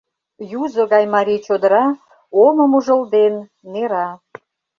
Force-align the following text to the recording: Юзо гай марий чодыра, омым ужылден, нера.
Юзо 0.61 0.83
гай 0.93 1.05
марий 1.13 1.41
чодыра, 1.45 1.85
омым 2.45 2.71
ужылден, 2.77 3.35
нера. 3.71 4.07